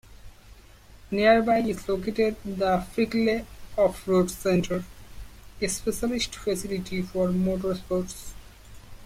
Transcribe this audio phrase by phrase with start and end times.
[1.11, 3.45] Nearby is located the Frickley
[3.77, 4.83] Off-road Centre,
[5.61, 8.33] a specialist facility for motorsports.